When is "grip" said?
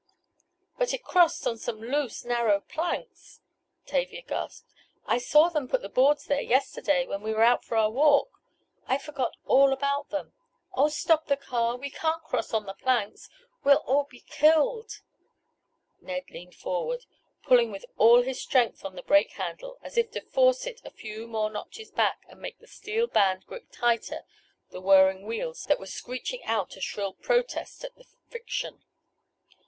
23.45-23.67